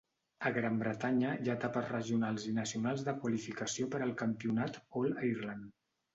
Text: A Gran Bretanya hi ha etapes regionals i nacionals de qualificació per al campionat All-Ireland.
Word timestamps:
A 0.49 0.51
Gran 0.53 0.77
Bretanya 0.83 1.33
hi 1.41 1.51
ha 1.51 1.55
etapes 1.61 1.85
regionals 1.91 2.47
i 2.53 2.55
nacionals 2.57 3.05
de 3.11 3.15
qualificació 3.21 3.93
per 3.93 4.01
al 4.09 4.17
campionat 4.25 4.83
All-Ireland. 5.05 5.71